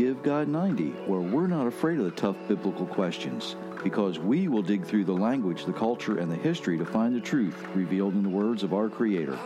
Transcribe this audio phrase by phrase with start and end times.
[0.00, 3.54] Give God 90, where we're not afraid of the tough biblical questions,
[3.84, 7.20] because we will dig through the language, the culture, and the history to find the
[7.20, 9.36] truth revealed in the words of our Creator.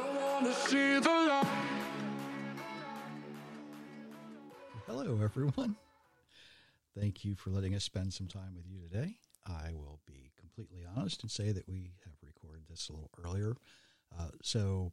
[4.87, 5.75] Hello, everyone.
[6.97, 9.17] Thank you for letting us spend some time with you today.
[9.45, 13.57] I will be completely honest and say that we have recorded this a little earlier.
[14.17, 14.93] Uh, so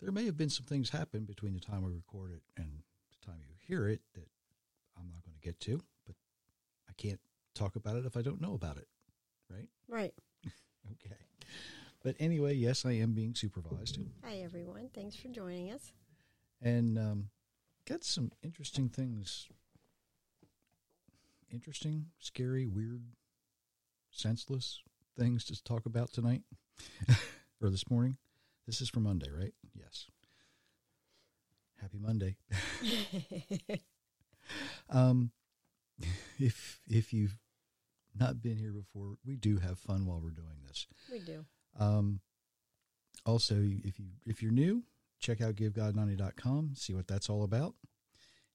[0.00, 2.82] there may have been some things happen between the time we record it and
[3.12, 4.26] the time you hear it that
[4.98, 6.14] I'm not going to get to, but
[6.88, 7.20] I can't
[7.54, 8.88] talk about it if I don't know about it,
[9.50, 9.68] right?
[9.88, 10.14] Right.
[10.92, 11.16] okay.
[12.02, 13.98] But anyway, yes, I am being supervised.
[14.24, 14.90] Hi, everyone.
[14.94, 15.92] Thanks for joining us.
[16.60, 17.28] And um,
[17.86, 19.48] got some interesting things.
[21.50, 23.02] Interesting, scary, weird,
[24.10, 24.80] senseless
[25.16, 26.42] things to talk about tonight
[27.62, 28.16] or this morning.
[28.66, 29.54] This is for Monday, right?
[29.74, 30.06] Yes.
[31.80, 32.36] Happy Monday.
[34.90, 35.30] um,
[36.38, 37.38] if if you've
[38.18, 40.86] not been here before, we do have fun while we're doing this.
[41.10, 41.44] We do.
[41.78, 42.20] Um,
[43.26, 44.84] also, if you if you're new,
[45.20, 47.74] check out givegod90.com, see what that's all about,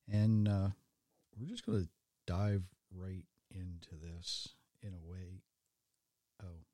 [0.07, 0.69] and uh,
[1.37, 1.89] we're just going to
[2.27, 4.49] dive right into this
[4.81, 5.41] in a way.
[6.41, 6.65] Oh,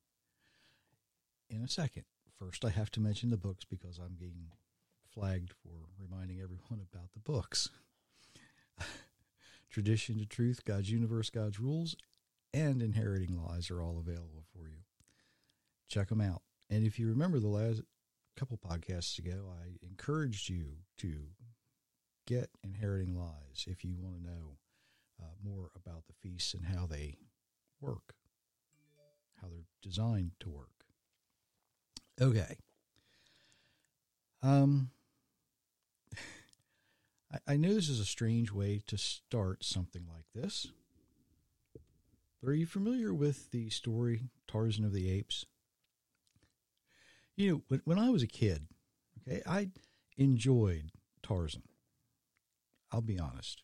[1.50, 2.06] in a second.
[2.38, 4.52] First, I have to mention the books because I'm being
[5.14, 7.70] flagged for reminding everyone about the books.
[9.76, 11.98] Tradition to Truth, God's Universe, God's Rules,
[12.54, 14.78] and Inheriting Lies are all available for you.
[15.90, 16.44] Check them out.
[16.70, 17.82] And if you remember the last
[18.38, 21.12] couple podcasts ago, I encouraged you to
[22.26, 24.60] get Inheriting Lies if you want to know
[25.22, 27.18] uh, more about the feasts and how they
[27.82, 28.16] work,
[29.42, 30.86] how they're designed to work.
[32.22, 32.56] Okay.
[34.42, 34.92] Um,
[37.36, 40.68] I, I know this is a strange way to start something like this.
[42.42, 45.46] But are you familiar with the story Tarzan of the Apes?
[47.36, 48.68] You know, when, when I was a kid,
[49.28, 49.70] okay, I
[50.18, 50.92] enjoyed
[51.24, 51.64] Tarzan.
[52.92, 53.64] I'll be honest.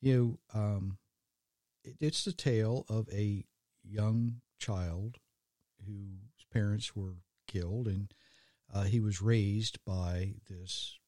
[0.00, 0.98] You know, um,
[1.84, 3.44] it, it's the tale of a
[3.82, 5.18] young child
[5.86, 7.16] whose parents were
[7.46, 8.12] killed, and
[8.72, 10.98] uh, he was raised by this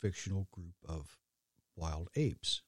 [0.00, 1.18] fictional group of
[1.76, 2.62] wild apes.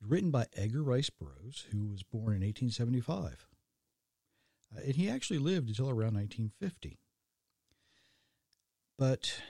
[0.00, 3.46] Written by Edgar Rice Burroughs, who was born in 1875.
[4.74, 6.98] Uh, and he actually lived until around 1950.
[8.98, 9.40] But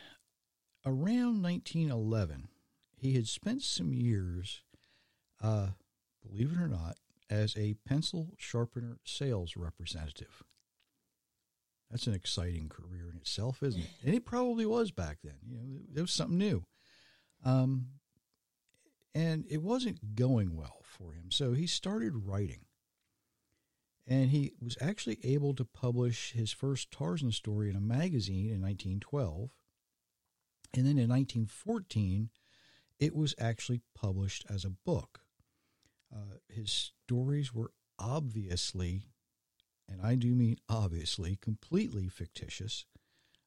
[0.85, 2.49] around 1911,
[2.97, 4.63] he had spent some years,
[5.43, 5.69] uh,
[6.27, 6.97] believe it or not,
[7.31, 10.43] as a pencil sharpener sales representative.
[11.91, 13.91] That's an exciting career in itself, isn't it?
[14.05, 15.37] And it probably was back then.
[15.47, 16.65] You know, it was something new.
[17.45, 17.87] Um,
[19.15, 21.31] and it wasn't going well for him.
[21.31, 22.65] So he started writing.
[24.07, 28.61] And he was actually able to publish his first Tarzan story in a magazine in
[28.61, 29.51] 1912.
[30.75, 32.31] And then in 1914,
[32.99, 35.21] it was actually published as a book.
[36.15, 39.13] Uh, his stories were obviously
[39.93, 42.87] and I do mean obviously completely fictitious.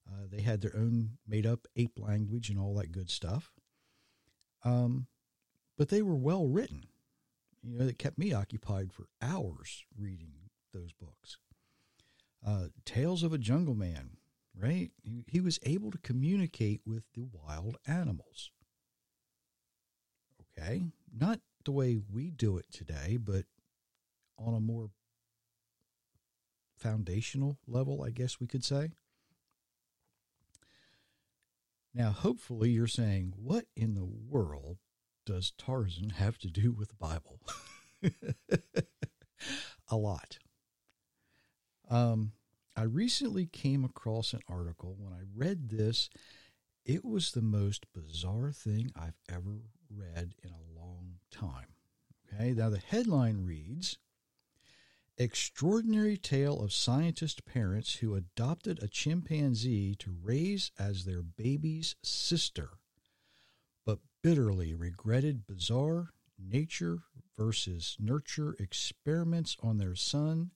[0.08, 3.52] Uh, they had their own made up ape language and all that good stuff.
[4.66, 5.06] Um,
[5.78, 6.88] but they were well written.
[7.64, 10.34] You know, it kept me occupied for hours reading
[10.74, 11.38] those books.
[12.46, 14.18] Uh, Tales of a Jungle Man,
[14.60, 14.92] right?
[15.04, 18.52] He, he was able to communicate with the wild animals.
[20.58, 20.86] Okay,
[21.16, 23.46] not the way we do it today, but
[24.38, 24.90] on a more
[26.78, 28.92] foundational level, I guess we could say.
[31.96, 34.80] Now, hopefully, you're saying, what in the world
[35.26, 37.40] does Tarzan have to do with the Bible?
[39.88, 40.38] A lot.
[41.90, 42.34] Um,
[42.76, 44.98] I recently came across an article.
[45.00, 46.10] When I read this,
[46.84, 51.76] it was the most bizarre thing I've ever read in a long time.
[52.34, 53.98] Okay, now the headline reads
[55.18, 62.80] Extraordinary tale of scientist parents who adopted a chimpanzee to raise as their baby's sister,
[63.86, 67.00] but bitterly regretted bizarre nature
[67.38, 70.52] versus nurture experiments on their son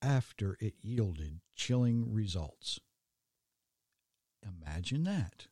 [0.00, 2.80] after it yielded chilling results.
[4.42, 5.46] Imagine that.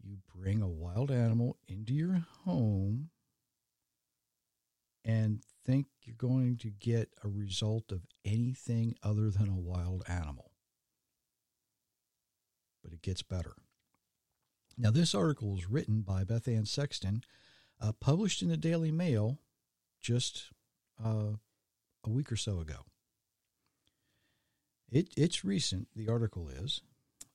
[0.00, 3.10] You bring a wild animal into your home
[5.04, 10.52] and think you're going to get a result of anything other than a wild animal.
[12.82, 13.54] But it gets better.
[14.78, 17.22] Now, this article was written by Beth Ann Sexton,
[17.80, 19.38] uh, published in the Daily Mail
[20.00, 20.50] just
[21.04, 21.32] uh,
[22.04, 22.84] a week or so ago.
[24.90, 26.82] It, it's recent, the article is.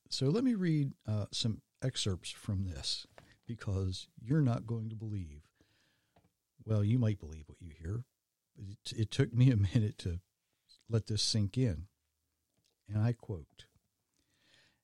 [0.09, 3.05] So let me read uh, some excerpts from this
[3.45, 5.41] because you're not going to believe.
[6.65, 8.05] Well, you might believe what you hear.
[8.57, 10.19] It, it took me a minute to
[10.89, 11.87] let this sink in.
[12.87, 13.65] And I quote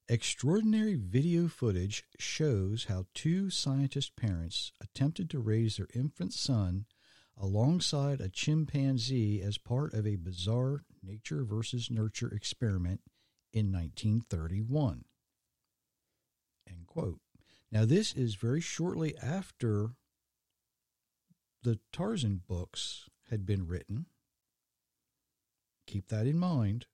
[0.09, 6.85] Extraordinary video footage shows how two scientist parents attempted to raise their infant son
[7.37, 13.01] alongside a chimpanzee as part of a bizarre nature versus nurture experiment
[13.51, 15.03] in 1931.
[16.69, 17.19] End quote.
[17.69, 19.91] Now, this is very shortly after
[21.63, 24.05] the Tarzan books had been written.
[25.85, 26.85] Keep that in mind.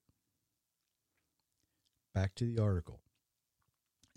[2.13, 3.01] Back to the article.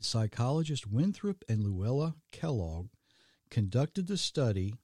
[0.01, 2.89] Psychologist Winthrop and Luella Kellogg
[3.51, 4.75] conducted the study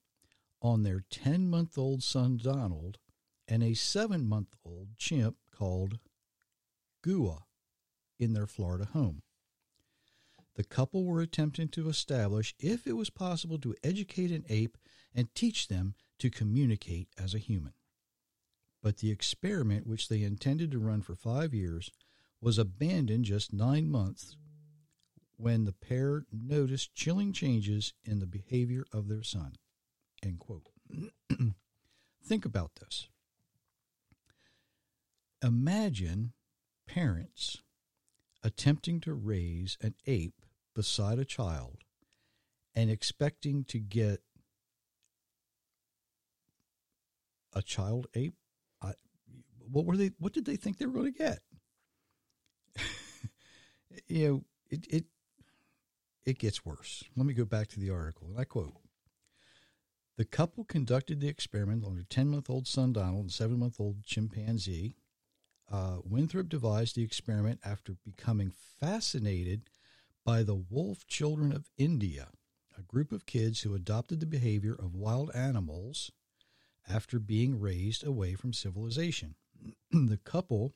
[0.63, 2.99] on their 10 month old son Donald
[3.47, 5.99] and a 7 month old chimp called
[7.03, 7.45] Gua
[8.19, 9.23] in their Florida home.
[10.55, 14.77] The couple were attempting to establish if it was possible to educate an ape
[15.15, 17.73] and teach them to communicate as a human.
[18.81, 21.91] But the experiment, which they intended to run for five years,
[22.41, 24.37] was abandoned just nine months
[25.37, 29.55] when the pair noticed chilling changes in the behavior of their son.
[32.25, 33.09] Think about this.
[35.43, 36.35] Imagine
[36.87, 37.59] parents
[38.45, 40.41] attempting to raise an ape
[40.73, 41.79] beside a child
[42.77, 44.21] and expecting to get
[47.53, 48.35] a child ape.
[48.81, 48.93] I,
[49.71, 50.11] what were they?
[50.19, 51.41] What did they think they were going to get?
[54.09, 55.05] you know, it, it
[56.25, 57.05] it gets worse.
[57.17, 58.75] Let me go back to the article, and I quote.
[60.19, 63.81] The couple conducted the experiment on their 10 month old son Donald and 7 month
[63.81, 64.97] old chimpanzee.
[65.71, 69.71] Uh, Winthrop devised the experiment after becoming fascinated
[70.25, 72.29] by the wolf children of India,
[72.79, 76.13] a group of kids who adopted the behavior of wild animals
[76.89, 79.35] after being raised away from civilization.
[79.91, 80.75] the couple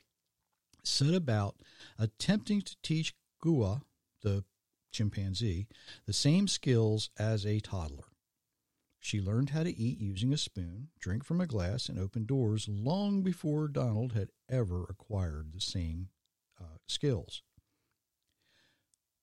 [0.85, 1.57] set about
[1.99, 3.83] attempting to teach Gua,
[4.23, 4.45] the
[4.93, 5.67] chimpanzee,
[6.07, 8.05] the same skills as a toddler.
[8.99, 12.67] She learned how to eat using a spoon, drink from a glass, and open doors
[12.69, 16.09] long before Donald had ever acquired the same
[16.61, 17.43] uh, skills.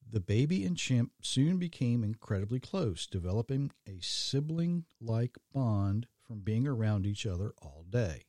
[0.09, 6.67] The baby and chimp soon became incredibly close, developing a sibling like bond from being
[6.67, 8.23] around each other all day.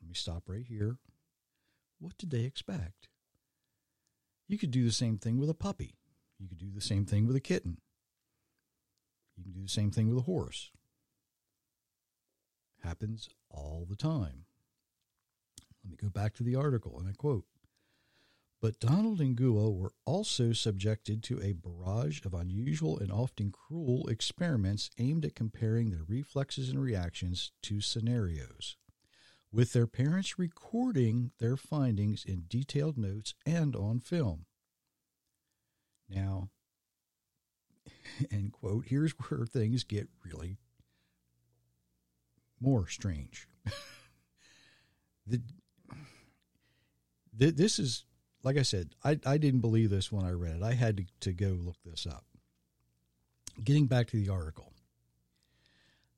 [0.00, 0.96] Let me stop right here.
[2.00, 3.06] What did they expect?
[4.48, 5.94] You could do the same thing with a puppy.
[6.40, 7.78] You could do the same thing with a kitten.
[9.36, 10.72] You can do the same thing with a horse.
[12.82, 14.46] Happens all the time.
[15.84, 17.44] Let me go back to the article and I quote
[18.60, 24.08] But Donald and Gua were also subjected to a barrage of unusual and often cruel
[24.08, 28.76] experiments aimed at comparing their reflexes and reactions to scenarios,
[29.52, 34.46] with their parents recording their findings in detailed notes and on film.
[36.08, 36.50] Now,
[38.32, 40.58] end quote, here's where things get really
[42.60, 43.46] more strange.
[45.28, 45.40] the,
[47.32, 48.04] the, this is,
[48.42, 50.62] like I said, I, I didn't believe this when I read it.
[50.62, 52.24] I had to, to go look this up.
[53.62, 54.72] Getting back to the article.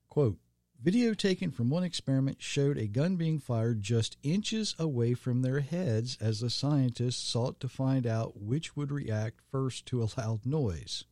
[0.08, 0.38] Quote,
[0.82, 5.60] Video taken from one experiment showed a gun being fired just inches away from their
[5.60, 10.46] heads as the scientists sought to find out which would react first to a loud
[10.46, 11.04] noise.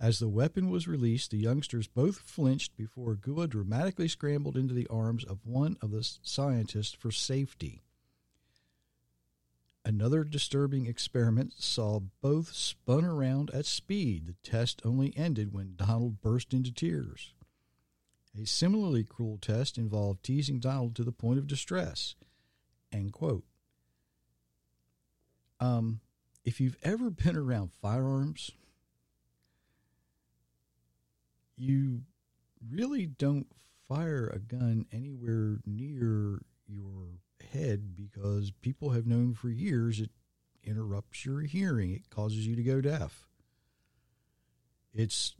[0.00, 4.86] As the weapon was released, the youngsters both flinched before Gua dramatically scrambled into the
[4.86, 7.82] arms of one of the scientists for safety.
[9.84, 14.26] Another disturbing experiment saw both spun around at speed.
[14.26, 17.34] The test only ended when Donald burst into tears.
[18.40, 22.14] A similarly cruel test involved teasing Donald to the point of distress.
[22.92, 23.44] End quote.
[25.58, 26.00] Um,
[26.44, 28.52] if you've ever been around firearms,
[31.56, 32.02] you
[32.70, 33.48] really don't
[33.88, 37.18] fire a gun anywhere near your
[37.52, 37.91] head
[38.22, 40.10] because people have known for years it
[40.62, 43.26] interrupts your hearing, it causes you to go deaf.
[44.94, 45.34] It's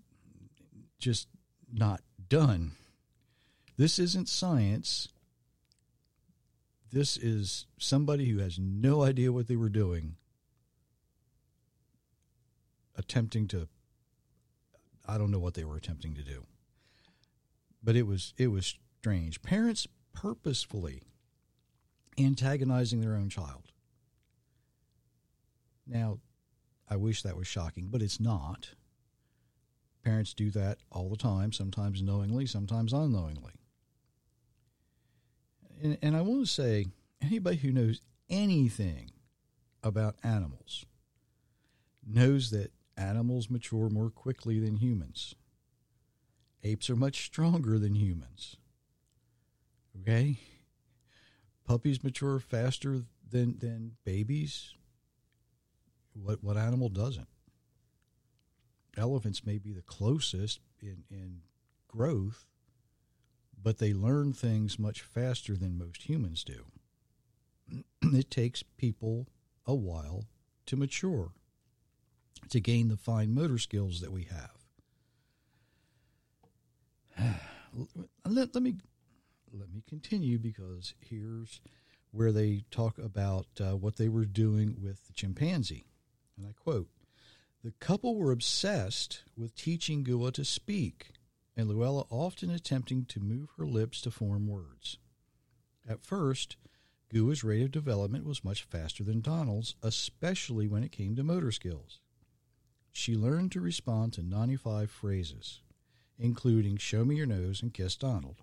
[0.98, 1.28] just
[1.72, 2.72] not done.
[3.76, 5.08] This isn't science.
[6.90, 10.16] This is somebody who has no idea what they were doing
[12.96, 13.68] attempting to.
[15.06, 16.46] I don't know what they were attempting to do,
[17.82, 19.40] but it was it was strange.
[19.42, 21.02] Parents purposefully
[22.18, 23.72] antagonizing their own child.
[25.86, 26.18] Now,
[26.88, 28.70] I wish that was shocking, but it's not.
[30.04, 33.52] Parents do that all the time, sometimes knowingly, sometimes unknowingly.
[35.82, 36.86] And, and I want to say
[37.20, 39.10] anybody who knows anything
[39.82, 40.86] about animals
[42.06, 45.34] knows that animals mature more quickly than humans.
[46.64, 48.56] Apes are much stronger than humans.
[50.00, 50.38] Okay?
[51.64, 54.74] Puppies mature faster than, than babies.
[56.14, 57.28] What, what animal doesn't?
[58.96, 61.40] Elephants may be the closest in, in
[61.88, 62.46] growth,
[63.60, 66.64] but they learn things much faster than most humans do.
[68.02, 69.28] it takes people
[69.66, 70.24] a while
[70.66, 71.32] to mature,
[72.50, 74.50] to gain the fine motor skills that we have.
[78.26, 78.74] let, let me
[79.52, 81.60] let me continue because here's
[82.10, 85.86] where they talk about uh, what they were doing with the chimpanzee.
[86.36, 86.88] And I quote
[87.62, 91.12] The couple were obsessed with teaching Gua to speak,
[91.56, 94.98] and Luella often attempting to move her lips to form words.
[95.86, 96.56] At first,
[97.10, 101.52] Gua's rate of development was much faster than Donald's, especially when it came to motor
[101.52, 102.00] skills.
[102.90, 105.60] She learned to respond to 95 phrases,
[106.18, 108.36] including Show me your nose and Kiss Donald.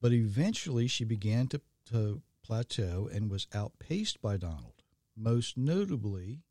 [0.00, 4.82] But eventually she began to, to plateau and was outpaced by Donald,
[5.16, 6.42] most notably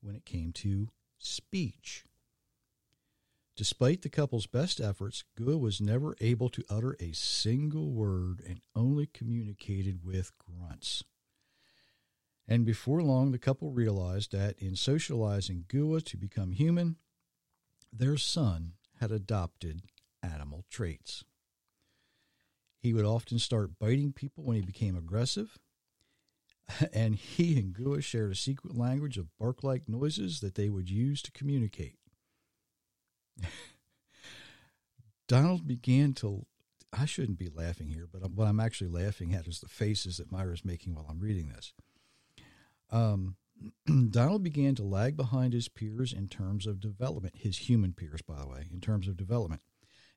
[0.00, 2.04] when it came to speech.
[3.56, 8.60] Despite the couple's best efforts, Gua was never able to utter a single word and
[8.76, 11.02] only communicated with grunts.
[12.46, 16.96] And before long, the couple realized that in socializing Gua to become human,
[17.92, 19.82] their son had adopted
[20.22, 21.24] animal traits.
[22.80, 25.58] He would often start biting people when he became aggressive.
[26.92, 30.90] And he and Gua shared a secret language of bark like noises that they would
[30.90, 31.96] use to communicate.
[35.28, 36.44] Donald began to.
[36.92, 40.30] I shouldn't be laughing here, but what I'm actually laughing at is the faces that
[40.30, 41.72] Myra's making while I'm reading this.
[42.90, 43.36] Um,
[44.10, 48.40] Donald began to lag behind his peers in terms of development, his human peers, by
[48.40, 49.60] the way, in terms of development,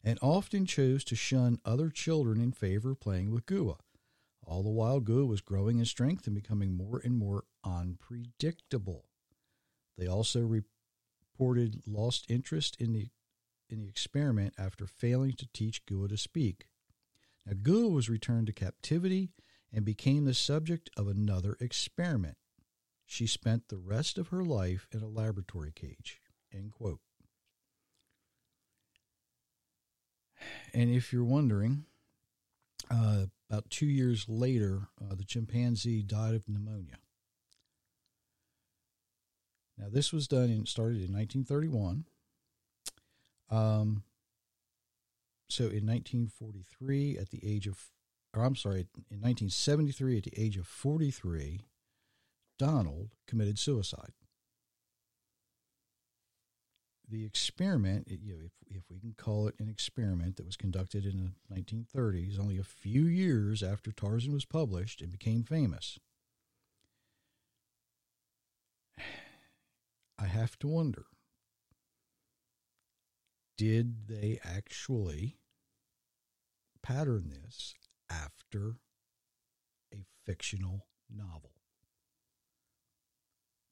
[0.03, 3.77] and often chose to shun other children in favor of playing with Gua.
[4.43, 9.05] All the while, Gua was growing in strength and becoming more and more unpredictable.
[9.98, 13.10] They also reported lost interest in the
[13.70, 16.67] in the experiment after failing to teach Gua to speak.
[17.46, 19.29] Now, Gua was returned to captivity
[19.72, 22.36] and became the subject of another experiment.
[23.05, 26.20] She spent the rest of her life in a laboratory cage.
[26.53, 27.00] End quote.
[30.74, 31.86] And if you're wondering,
[32.89, 36.98] uh, about two years later, uh, the chimpanzee died of pneumonia.
[39.77, 42.05] Now, this was done and started in 1931.
[43.50, 44.03] Um,
[45.50, 47.77] so in 1943, at the age of,
[48.33, 51.65] or I'm sorry, in 1973, at the age of 43,
[52.57, 54.13] Donald committed suicide.
[57.12, 61.06] The experiment, you know, if, if we can call it an experiment that was conducted
[61.06, 66.00] in the 1930s, only a few years after Tarzan was published and became famous.
[70.18, 71.03] I have to wonder
[73.58, 75.38] did they actually
[76.82, 77.74] pattern this
[78.10, 78.77] after
[79.94, 81.51] a fictional novel?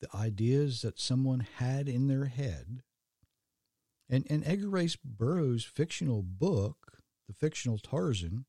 [0.02, 2.84] The ideas that someone had in their head,
[4.10, 8.46] and, and Edgar Rice Burroughs' fictional book, The Fictional Tarzan,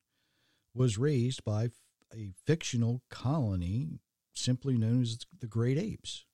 [0.74, 1.70] was raised by
[2.14, 4.00] a fictional colony
[4.34, 6.24] simply known as the Great Apes.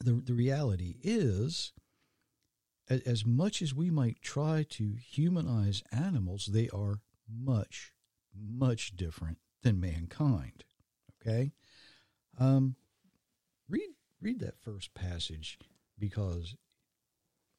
[0.00, 1.72] The, the reality is
[2.88, 7.92] as much as we might try to humanize animals, they are much,
[8.34, 10.64] much different than mankind.
[11.20, 11.52] Okay,
[12.38, 12.76] um,
[13.68, 15.58] read read that first passage
[15.98, 16.54] because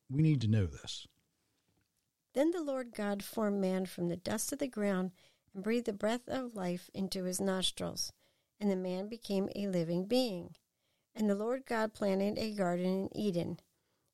[0.09, 1.07] we need to know this.
[2.33, 5.11] Then the Lord God formed man from the dust of the ground
[5.53, 8.13] and breathed the breath of life into his nostrils,
[8.59, 10.55] and the man became a living being.
[11.15, 13.59] And the Lord God planted a garden in Eden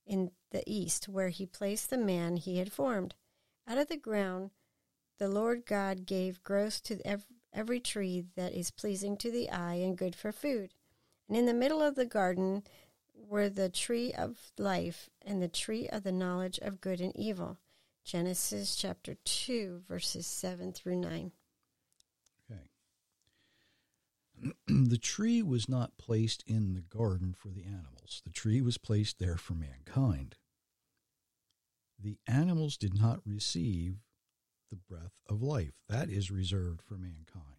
[0.06, 3.16] in the east, where he placed the man he had formed.
[3.68, 4.52] Out of the ground
[5.18, 7.00] the Lord God gave growth to
[7.54, 10.74] every tree that is pleasing to the eye and good for food.
[11.28, 12.64] And in the middle of the garden
[13.16, 17.58] were the tree of life and the tree of the knowledge of good and evil.
[18.04, 21.32] Genesis chapter 2, verses 7 through 9.
[22.52, 22.62] Okay.
[24.68, 29.20] the tree was not placed in the garden for the animals, the tree was placed
[29.20, 30.36] there for mankind.
[31.98, 33.96] The animals did not receive
[34.70, 37.56] the breath of life, that is reserved for mankind.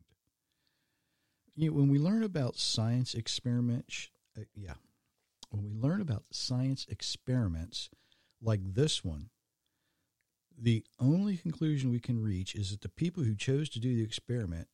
[1.56, 4.74] You know, when we learn about science experiments, uh, yeah,
[5.50, 7.88] when we learn about science experiments
[8.42, 9.30] like this one,
[10.58, 14.02] the only conclusion we can reach is that the people who chose to do the
[14.02, 14.68] experiment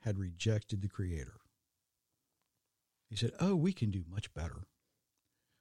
[0.00, 1.40] had rejected the Creator.
[3.08, 4.66] He said, Oh, we can do much better.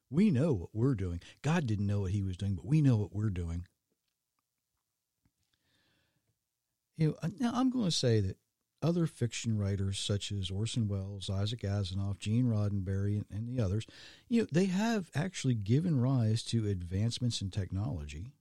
[0.10, 1.22] We know what we're doing.
[1.42, 3.68] God didn't know what He was doing, but we know what we're doing.
[6.98, 8.38] You know, uh, now I'm going to say that
[8.84, 13.88] other fiction writers such as Orson Welles, Isaac Asimov, Gene Roddenberry, and, the others,
[14.28, 18.34] you know, they have actually given rise to advancements in technology,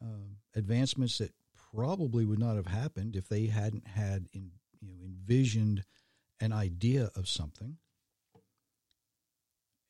[0.00, 1.34] uh, advancements that
[1.74, 5.84] probably would not have happened if they hadn't had in, you know envisioned
[6.40, 7.76] an idea of something.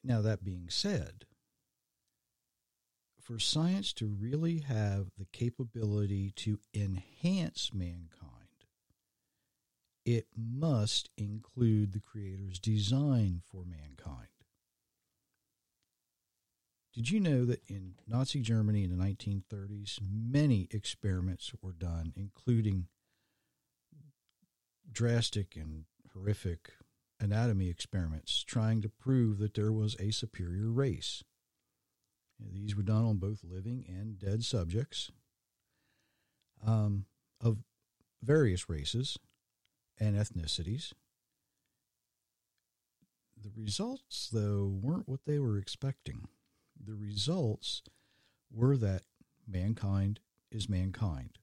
[0.03, 1.25] Now that being said,
[3.21, 8.18] for science to really have the capability to enhance mankind
[10.09, 14.29] it must include the Creator's design for mankind.
[16.95, 22.87] Did you know that in Nazi Germany in the 1930s, many experiments were done, including
[24.91, 26.71] drastic and horrific
[27.21, 31.23] anatomy experiments trying to prove that there was a superior race?
[32.41, 35.11] These were done on both living and dead subjects
[36.67, 37.05] um,
[37.43, 37.59] of
[38.23, 39.19] various races
[40.01, 40.93] and ethnicities.
[43.41, 46.29] The results, though, weren't what they were expecting.
[46.83, 47.83] The results
[48.51, 49.03] were that
[49.47, 51.39] mankind is mankind,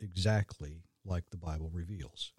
[0.00, 2.32] exactly like the Bible reveals.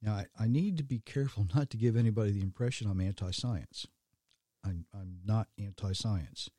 [0.00, 3.30] Now, I, I need to be careful not to give anybody the impression I'm anti
[3.30, 3.86] science.
[4.64, 6.50] I'm, I'm not anti science.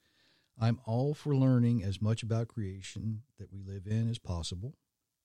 [0.60, 4.76] I'm all for learning as much about creation that we live in as possible.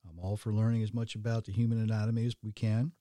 [0.09, 2.93] I'm all for learning as much about the human anatomy as we can.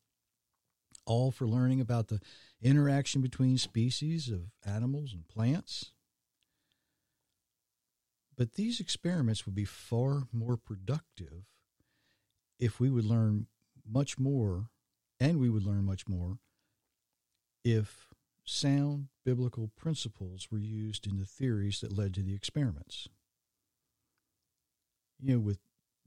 [1.06, 2.20] All for learning about the
[2.62, 5.92] interaction between species of animals and plants.
[8.36, 11.46] But these experiments would be far more productive
[12.60, 13.48] if we would learn
[13.90, 14.70] much more,
[15.20, 16.38] and we would learn much more
[17.64, 18.08] if
[18.46, 23.10] sound biblical principles were used in the theories that led to the experiments.
[25.20, 25.60] You know, with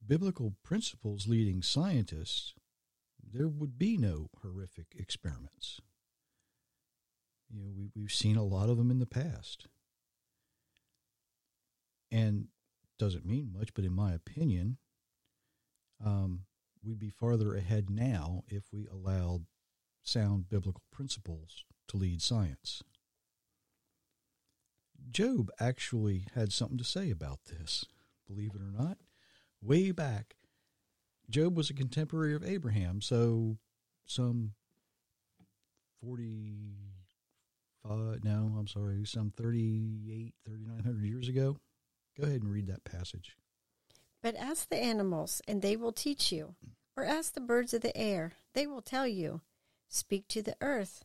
[0.06, 2.54] biblical principles leading scientists,
[3.32, 5.80] there would be no horrific experiments.
[7.48, 9.66] You know, we, we've seen a lot of them in the past.
[12.10, 12.48] And
[12.98, 14.78] doesn't mean much, but in my opinion,
[16.04, 16.40] um,
[16.82, 19.46] we'd be farther ahead now if we allowed
[20.02, 22.82] sound biblical principles to lead science.
[25.10, 27.84] Job actually had something to say about this,
[28.26, 28.98] believe it or not
[29.62, 30.37] way back.
[31.29, 33.59] Job was a contemporary of Abraham, so
[34.07, 34.53] some
[36.03, 41.59] 45, no, I'm sorry, some 38, 3,900 years ago.
[42.18, 43.37] Go ahead and read that passage.
[44.23, 46.55] But ask the animals, and they will teach you.
[46.96, 49.40] Or ask the birds of the air, they will tell you.
[49.88, 51.05] Speak to the earth,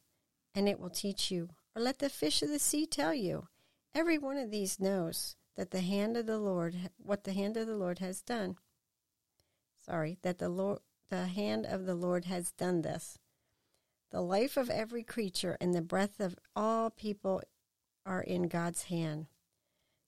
[0.54, 1.50] and it will teach you.
[1.76, 3.48] Or let the fish of the sea tell you.
[3.94, 7.68] Every one of these knows that the hand of the Lord, what the hand of
[7.68, 8.58] the Lord has done.
[9.86, 13.20] Sorry, that the Lord, the hand of the Lord has done this.
[14.12, 17.42] The life of every creature and the breath of all people
[18.06, 19.28] are in God's hand.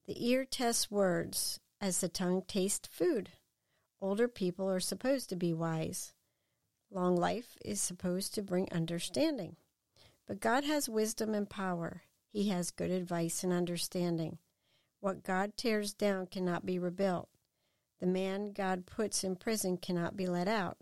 [0.05, 3.29] The ear tests words as the tongue tastes food.
[3.99, 6.13] Older people are supposed to be wise.
[6.91, 9.57] Long life is supposed to bring understanding.
[10.27, 12.03] But God has wisdom and power.
[12.29, 14.37] He has good advice and understanding.
[14.99, 17.29] What God tears down cannot be rebuilt.
[17.99, 20.77] The man God puts in prison cannot be let out.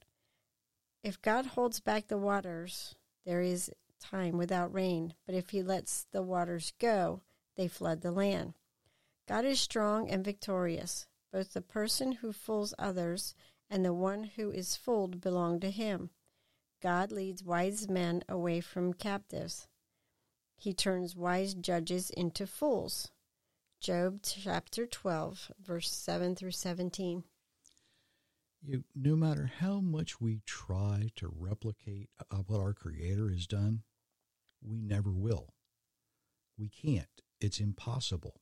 [1.04, 6.08] If God holds back the waters, there is time without rain, but if he lets
[6.12, 7.22] the waters go,
[7.56, 8.54] they flood the land.
[9.28, 11.08] God is strong and victorious.
[11.32, 13.34] Both the person who fools others
[13.70, 16.12] and the one who is fooled belong to him.
[16.82, 19.68] God leads wise men away from captives.
[20.58, 23.12] He turns wise judges into fools.
[23.86, 27.24] Job chapter 12, verse 7 through 17.
[28.64, 33.84] You, no matter how much we try to replicate uh, what our Creator has done,
[34.60, 35.54] We never will.
[36.58, 37.22] We can't.
[37.40, 38.42] It's impossible.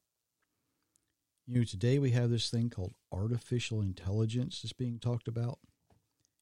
[1.46, 5.60] You know, today we have this thing called artificial intelligence that's being talked about.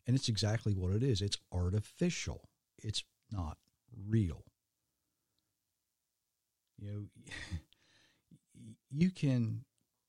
[0.05, 3.57] And it's exactly what it is it's artificial, it's not
[4.07, 4.43] real.
[6.77, 7.33] You know,
[8.91, 9.63] you can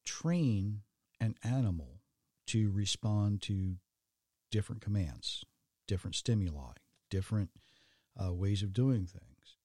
[0.04, 0.80] train
[1.20, 2.00] an animal
[2.48, 3.76] to respond to
[4.50, 5.44] different commands,
[5.86, 6.72] different stimuli,
[7.10, 7.50] different
[8.22, 9.56] uh, ways of doing things.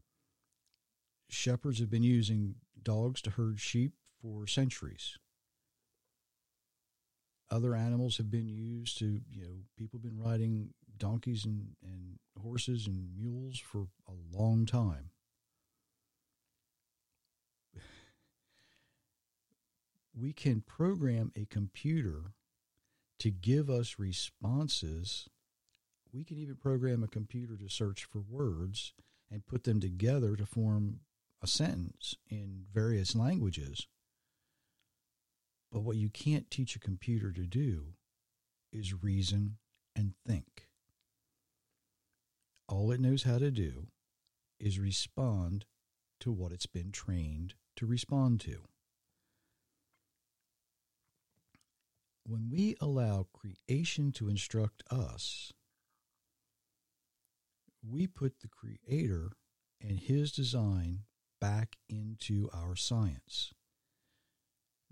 [1.29, 5.17] Shepherds have been using dogs to herd sheep for centuries.
[7.49, 12.19] Other animals have been used to, you know, people have been riding donkeys and, and
[12.41, 15.11] horses and mules for a long time.
[20.19, 22.33] We can program a computer
[23.19, 25.29] to give us responses.
[26.11, 28.93] We can even program a computer to search for words
[29.31, 31.01] and put them together to form
[31.43, 33.87] a sentence in various languages.
[35.71, 37.93] But what you can't teach a computer to do
[38.71, 39.57] is reason
[39.95, 40.67] and think.
[42.67, 43.87] All it knows how to do
[44.59, 45.65] is respond
[46.21, 48.63] to what it's been trained to respond to.
[52.27, 55.53] When we allow creation to instruct us,
[57.81, 59.31] we put the Creator
[59.79, 61.03] and His design
[61.39, 63.53] back into our science.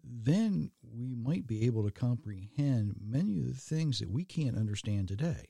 [0.01, 5.09] Then we might be able to comprehend many of the things that we can't understand
[5.09, 5.43] today.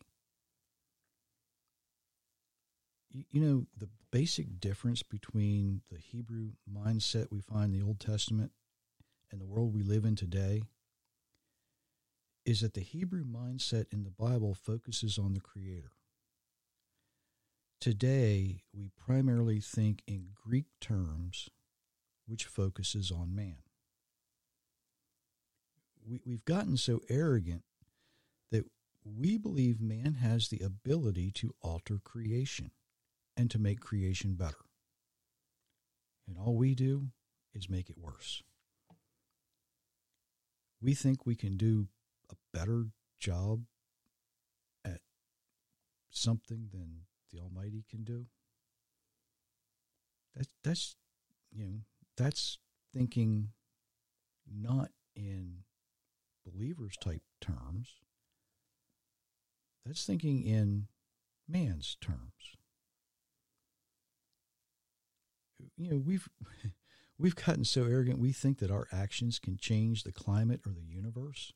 [3.12, 8.54] You know, the basic difference between the Hebrew mindset we find in the Old Testament
[9.32, 10.64] and the world we live in today
[12.46, 15.92] is that the Hebrew mindset in the Bible focuses on the Creator.
[17.82, 21.50] Today, we primarily think in Greek terms,
[22.28, 23.58] which focuses on man.
[26.08, 27.64] We, we've gotten so arrogant
[28.52, 28.66] that
[29.04, 32.72] we believe man has the ability to alter creation
[33.36, 34.66] and to make creation better.
[36.28, 37.08] And all we do
[37.54, 38.44] is make it worse.
[40.82, 41.88] We think we can do
[42.32, 42.86] a better
[43.20, 43.64] job
[44.84, 45.02] at
[46.10, 48.26] something than the Almighty can do.
[50.36, 50.96] That's that's
[51.52, 51.80] you know
[52.18, 52.60] that's
[52.94, 53.50] thinking
[54.52, 55.64] not in
[56.46, 57.96] believers type terms.
[59.86, 60.88] That's thinking in
[61.48, 62.58] man's terms.
[65.78, 66.28] You know, we've
[67.18, 70.84] we've gotten so arrogant we think that our actions can change the climate or the
[70.84, 71.54] universe.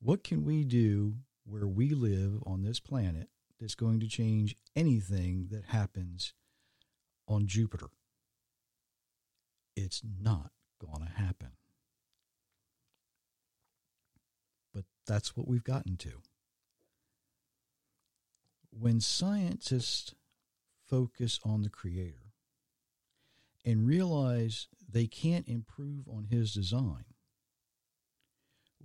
[0.00, 3.28] What can we do where we live on this planet
[3.60, 6.34] that's going to change anything that happens
[7.26, 7.88] on Jupiter?
[9.74, 11.52] It's not going to happen.
[14.74, 16.22] But that's what we've gotten to.
[18.70, 20.14] When scientists
[20.86, 22.32] focus on the Creator
[23.64, 27.04] and realize they can't improve on His design,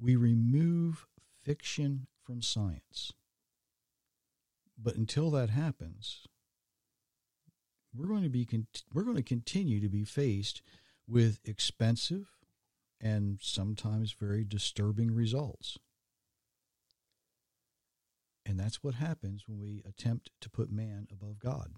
[0.04, 1.08] we remove
[1.42, 3.14] fiction from science.
[4.78, 6.28] But until that happens,
[7.96, 8.46] we're going to be
[8.94, 10.62] we're going to continue to be faced
[11.08, 12.28] with expensive
[13.00, 15.78] and sometimes very disturbing results.
[18.46, 21.76] And that's what happens when we attempt to put man above God.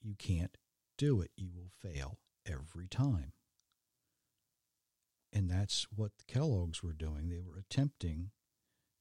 [0.00, 0.56] You can't
[0.98, 1.30] do it.
[1.36, 3.32] You will fail every time.
[5.32, 7.28] And that's what the Kellogg's were doing.
[7.28, 8.30] They were attempting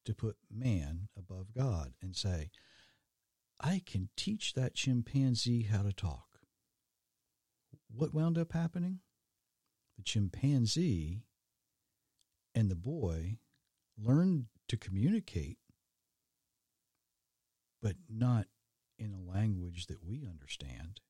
[0.06, 2.50] to put man above God and say,
[3.60, 6.40] I can teach that chimpanzee how to talk.
[7.94, 9.00] What wound up happening?
[9.98, 11.24] The chimpanzee
[12.56, 13.38] and the boy
[14.02, 15.58] learned to communicate,
[17.82, 18.48] but not
[18.98, 21.02] in a language that we understand.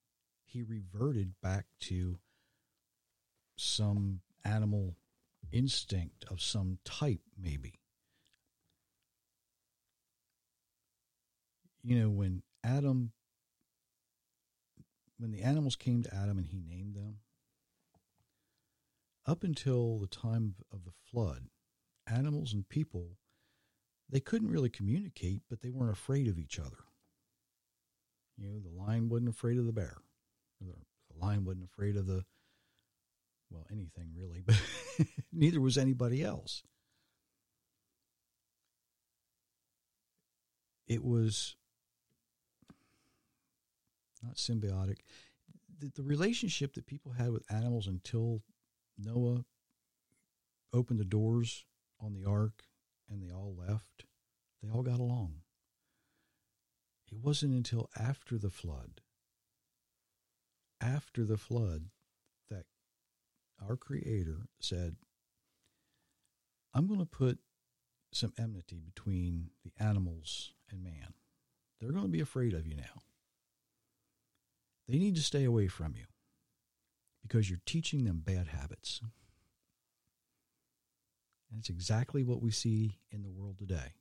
[0.43, 2.17] He reverted back to
[3.55, 4.95] some animal
[5.51, 7.79] instinct of some type, maybe.
[11.83, 13.11] You know, when Adam,
[15.17, 17.17] when the animals came to Adam and he named them,
[19.25, 21.47] up until the time of the flood,
[22.07, 23.17] animals and people,
[24.09, 26.85] they couldn't really communicate, but they weren't afraid of each other.
[28.37, 29.97] You know, the lion wasn't afraid of the bear.
[30.59, 30.75] The
[31.17, 32.25] lion wasn't afraid of the
[33.51, 34.59] well, anything really, but
[35.33, 36.63] neither was anybody else.
[40.87, 41.55] It was
[44.23, 44.97] not symbiotic.
[45.79, 48.41] The, the relationship that people had with animals until
[48.97, 49.45] Noah
[50.73, 51.65] opened the doors
[51.99, 52.63] on the ark
[53.09, 54.05] and they all left,
[54.61, 55.35] they all got along.
[57.11, 59.01] It wasn't until after the flood,
[60.79, 61.89] after the flood,
[63.67, 64.95] our Creator said,
[66.73, 67.39] I'm going to put
[68.13, 71.13] some enmity between the animals and man.
[71.79, 73.01] They're going to be afraid of you now.
[74.87, 76.05] They need to stay away from you
[77.21, 79.01] because you're teaching them bad habits.
[81.49, 83.93] And it's exactly what we see in the world today.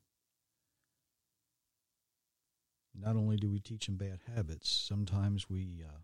[2.95, 6.01] Not only do we teach them bad habits, sometimes we uh,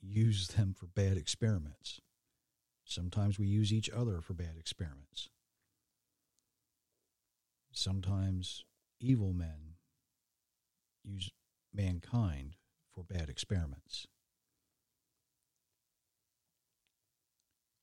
[0.00, 2.00] use them for bad experiments.
[2.88, 5.28] Sometimes we use each other for bad experiments.
[7.70, 8.64] Sometimes
[8.98, 9.74] evil men
[11.04, 11.30] use
[11.74, 12.56] mankind
[12.94, 14.06] for bad experiments.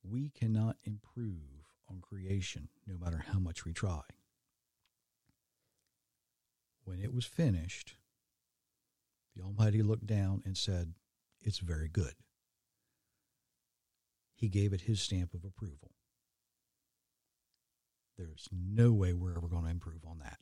[0.04, 4.02] We cannot improve on creation no matter how much we try.
[6.84, 7.94] When it was finished,
[9.36, 10.96] the Almighty looked down and said,
[11.42, 12.16] It's very good.
[14.36, 15.92] He gave it his stamp of approval.
[18.18, 20.40] There's no way we're ever going to improve on that.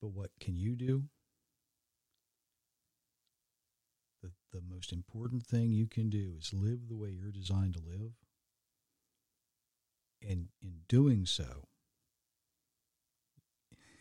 [0.00, 1.04] But what can you do?
[4.22, 7.80] The, the most important thing you can do is live the way you're designed to
[7.80, 8.12] live.
[10.22, 11.68] And in doing so,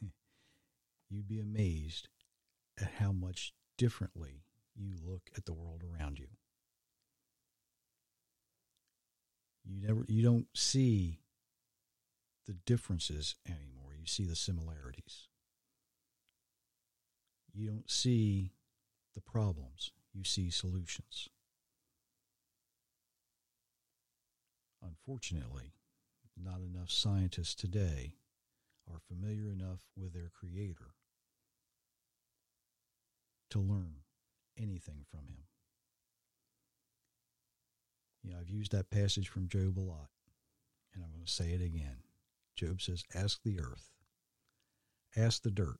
[1.09, 2.07] you'd be amazed
[2.79, 4.43] at how much differently
[4.75, 6.27] you look at the world around you.
[9.65, 11.19] You never you don't see
[12.45, 13.93] the differences anymore.
[13.97, 15.27] You see the similarities.
[17.53, 18.53] You don't see
[19.15, 19.91] the problems.
[20.13, 21.29] You see solutions.
[24.81, 25.73] Unfortunately,
[26.37, 28.15] not enough scientists today
[28.91, 30.95] are familiar enough with their creator
[33.51, 33.97] to learn
[34.57, 35.45] anything from him.
[38.23, 40.09] You know, I've used that passage from Job a lot,
[40.93, 41.97] and I'm going to say it again.
[42.55, 43.91] Job says, Ask the earth,
[45.15, 45.79] ask the dirt.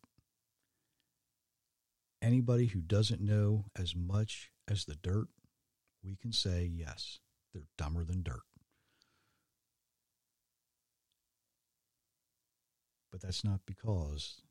[2.21, 5.27] Anybody who doesn't know as much as the dirt,
[6.03, 7.19] we can say, yes,
[7.53, 8.43] they're dumber than dirt.
[13.11, 14.41] But that's not because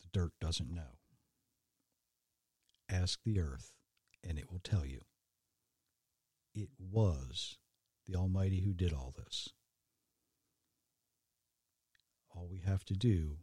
[0.00, 0.98] the dirt doesn't know.
[2.88, 3.72] Ask the earth,
[4.22, 5.00] and it will tell you
[6.56, 7.58] it was
[8.06, 9.50] the Almighty who did all this.
[12.34, 13.36] All we have to do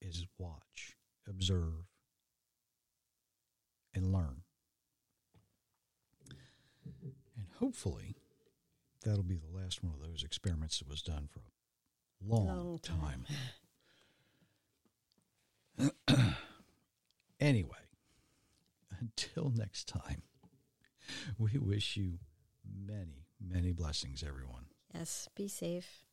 [0.00, 0.96] is watch,
[1.28, 1.86] observe,
[3.94, 4.42] and learn.
[7.36, 8.16] And hopefully,
[9.04, 12.78] that'll be the last one of those experiments that was done for a long, long
[12.82, 13.24] time.
[16.08, 16.36] time.
[17.40, 17.78] anyway,
[19.00, 20.22] until next time.
[21.38, 22.18] we wish you
[22.86, 24.66] many, many blessings, everyone.
[24.94, 26.04] Yes, be safe.